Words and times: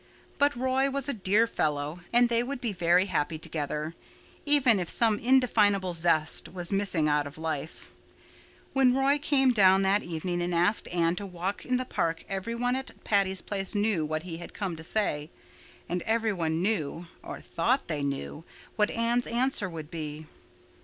But 0.39 0.55
Roy 0.55 0.89
was 0.89 1.07
a 1.07 1.13
dear 1.13 1.45
fellow 1.45 1.99
and 2.11 2.27
they 2.27 2.41
would 2.41 2.59
be 2.59 2.73
very 2.73 3.05
happy 3.05 3.37
together, 3.37 3.93
even 4.47 4.79
if 4.79 4.89
some 4.89 5.19
indefinable 5.19 5.93
zest 5.93 6.49
was 6.51 6.71
missing 6.71 7.07
out 7.07 7.27
of 7.27 7.37
life. 7.37 7.87
When 8.73 8.95
Roy 8.95 9.19
came 9.19 9.53
down 9.53 9.83
that 9.83 10.01
evening 10.01 10.41
and 10.41 10.55
asked 10.55 10.87
Anne 10.87 11.15
to 11.17 11.25
walk 11.27 11.67
in 11.67 11.77
the 11.77 11.85
park 11.85 12.25
every 12.27 12.55
one 12.55 12.75
at 12.75 13.03
Patty's 13.03 13.43
Place 13.43 13.75
knew 13.75 14.03
what 14.03 14.23
he 14.23 14.37
had 14.37 14.55
come 14.55 14.75
to 14.75 14.83
say; 14.83 15.29
and 15.87 16.01
every 16.01 16.33
one 16.33 16.63
knew, 16.63 17.05
or 17.21 17.39
thought 17.39 17.87
they 17.87 18.01
knew, 18.01 18.43
what 18.77 18.89
Anne's 18.89 19.27
answer 19.27 19.69
would 19.69 19.91
be. 19.91 20.25